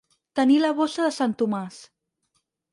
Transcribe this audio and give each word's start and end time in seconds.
Tenir 0.39 0.55
la 0.63 0.71
bossa 0.79 1.05
de 1.09 1.13
sant 1.19 1.37
Tomàs. 1.43 1.81